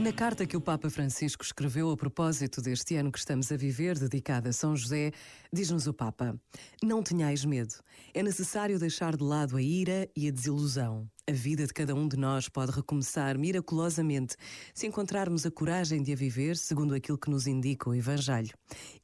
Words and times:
Na 0.00 0.14
carta 0.14 0.46
que 0.46 0.56
o 0.56 0.62
Papa 0.62 0.88
Francisco 0.88 1.44
escreveu 1.44 1.90
a 1.90 1.96
propósito 1.96 2.62
deste 2.62 2.96
ano 2.96 3.12
que 3.12 3.18
estamos 3.18 3.52
a 3.52 3.56
viver, 3.56 3.98
dedicada 3.98 4.48
a 4.48 4.52
São 4.52 4.74
José, 4.74 5.12
diz-nos 5.52 5.86
o 5.86 5.92
Papa: 5.92 6.40
Não 6.82 7.02
tenhais 7.02 7.44
medo. 7.44 7.74
É 8.14 8.22
necessário 8.22 8.78
deixar 8.78 9.14
de 9.14 9.22
lado 9.22 9.58
a 9.58 9.62
ira 9.62 10.08
e 10.16 10.26
a 10.26 10.30
desilusão. 10.30 11.06
A 11.28 11.32
vida 11.32 11.66
de 11.66 11.72
cada 11.72 11.94
um 11.94 12.08
de 12.08 12.16
nós 12.16 12.48
pode 12.48 12.72
recomeçar 12.72 13.38
miraculosamente 13.38 14.36
se 14.74 14.86
encontrarmos 14.86 15.46
a 15.46 15.50
coragem 15.50 16.02
de 16.02 16.12
a 16.12 16.16
viver 16.16 16.56
segundo 16.56 16.94
aquilo 16.94 17.18
que 17.18 17.30
nos 17.30 17.46
indica 17.46 17.88
o 17.88 17.94
Evangelho. 17.94 18.52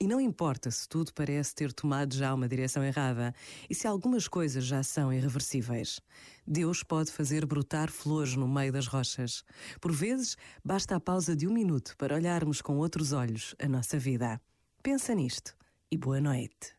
E 0.01 0.07
não 0.07 0.21
importa 0.21 0.71
se 0.71 0.89
tudo 0.89 1.13
parece 1.13 1.55
ter 1.55 1.73
tomado 1.73 2.15
já 2.15 2.35
uma 2.35 2.49
direção 2.49 2.83
errada 2.83 3.35
e 3.69 3.75
se 3.75 3.87
algumas 3.87 4.27
coisas 4.27 4.65
já 4.65 4.83
são 4.83 5.13
irreversíveis. 5.13 6.01
Deus 6.47 6.83
pode 6.83 7.13
fazer 7.13 7.45
brotar 7.45 7.91
flores 7.91 8.35
no 8.35 8.49
meio 8.49 8.73
das 8.73 8.87
rochas. 8.87 9.45
Por 9.81 9.93
vezes, 9.93 10.37
basta 10.65 10.97
a 10.97 11.01
pausa 11.01 11.37
de 11.37 11.47
um 11.47 11.53
minuto 11.53 11.95
para 11.97 12.15
olharmos 12.15 12.61
com 12.61 12.77
outros 12.77 13.13
olhos 13.13 13.55
a 13.59 13.69
nossa 13.69 13.99
vida. 13.99 14.41
Pensa 14.83 15.15
nisto 15.15 15.57
e 15.91 15.97
boa 15.97 16.21
noite. 16.21 16.76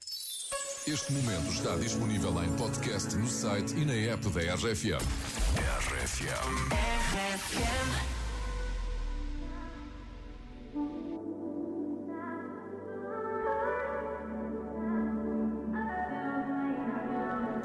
Este 0.88 1.12
momento 1.12 1.52
está 1.52 1.76
disponível 1.76 2.41
em 2.41 2.50
podcast 2.55 3.14
no 3.18 3.28
site 3.28 3.76
e 3.76 3.84
na 3.84 4.14
app 4.14 4.30
da 4.30 4.55
RFM. 4.55 5.04
RFM. 5.84 6.32
RFM. 7.12 8.18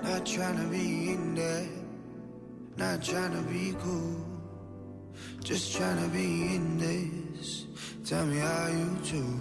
Not 0.03 0.27
trying 0.27 0.57
to 0.57 0.69
be 0.69 1.13
in 1.13 1.37
there, 1.37 1.69
not 2.77 3.03
trying 3.05 3.31
to 3.37 3.43
be 3.49 3.73
cool, 3.85 4.17
just 5.45 5.77
trying 5.77 6.03
to 6.03 6.09
be 6.09 6.57
in 6.57 6.77
this. 6.77 7.69
Tell 8.05 8.27
me 8.27 8.39
how 8.39 8.67
you 8.67 8.99
do. 9.09 9.41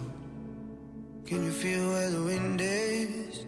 Can 1.26 1.44
you 1.46 1.52
feel 1.52 1.90
where 1.90 2.12
the 2.12 2.22
wind 2.22 2.62
is? 2.62 3.48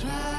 try. 0.00 0.37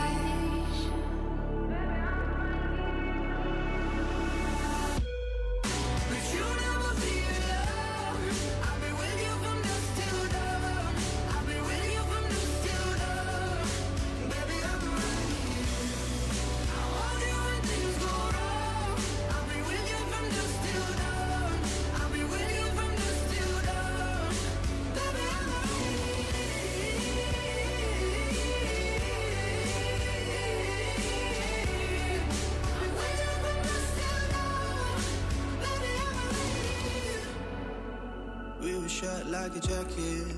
Shut 38.89 39.27
like 39.27 39.55
a 39.55 39.59
jacket. 39.59 40.35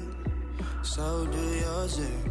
So 0.84 1.26
do 1.26 1.38
yours. 1.38 2.00
Eh? 2.00 2.30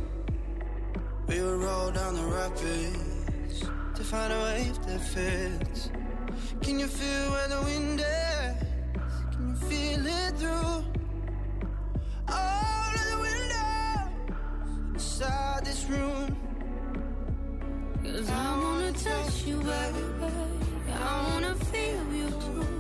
We 1.27 1.41
will 1.41 1.57
roll 1.57 1.91
down 1.91 2.15
the 2.15 2.23
rapids 2.23 3.61
to 3.95 4.05
find 4.05 4.33
a 4.33 4.41
wave 4.43 4.87
that 4.87 5.01
fits. 5.01 5.91
Can 6.63 6.79
you 6.79 6.87
feel 6.87 7.31
where 7.33 7.49
the 7.49 7.63
wind 7.63 8.01
is? 8.01 8.57
Can 9.33 9.49
you 9.49 9.57
feel 9.71 10.07
it 10.07 10.33
through 10.39 10.85
all 12.29 12.93
of 13.01 13.05
the 13.11 13.19
windows 13.27 14.95
inside 14.95 15.65
this 15.65 15.85
room? 15.87 16.37
Cause 18.05 18.31
I 18.31 18.59
wanna 18.63 18.93
touch 18.93 19.45
you, 19.45 19.57
baby. 19.59 20.05
I 20.93 21.29
wanna 21.29 21.55
feel 21.55 22.13
you 22.13 22.29
too. 22.29 22.80